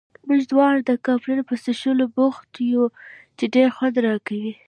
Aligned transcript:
موږ 0.27 0.41
دواړه 0.51 0.79
د 0.89 0.91
کاپري 1.05 1.41
په 1.49 1.55
څښلو 1.63 2.05
بوخت 2.15 2.51
یو، 2.73 2.85
چې 3.37 3.45
ډېر 3.55 3.67
خوند 3.75 3.95
راکوي. 4.07 4.53